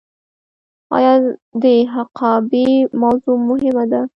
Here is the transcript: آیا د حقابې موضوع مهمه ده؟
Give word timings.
آیا 0.95 1.13
د 1.61 1.65
حقابې 1.93 2.69
موضوع 3.01 3.35
مهمه 3.49 3.83
ده؟ 3.91 4.01